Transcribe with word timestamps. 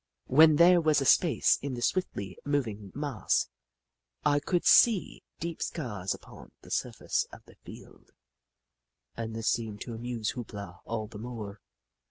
When 0.25 0.55
there 0.55 0.81
was 0.81 0.99
a 0.99 1.05
space 1.05 1.59
in 1.61 1.75
the 1.75 1.81
swiftly 1.83 2.35
moving 2.43 2.91
mass, 2.95 3.49
I 4.25 4.39
could 4.39 4.65
see 4.65 5.21
deep 5.39 5.61
scars 5.61 6.15
upon 6.15 6.53
the 6.61 6.71
surface 6.71 7.27
of 7.31 7.45
the 7.45 7.53
field, 7.63 8.09
and 9.15 9.35
this 9.35 9.47
seemed 9.51 9.81
to 9.81 9.93
amuse 9.93 10.31
Hoop 10.31 10.53
La 10.53 10.79
all 10.85 11.05
the 11.05 11.19
more. 11.19 11.61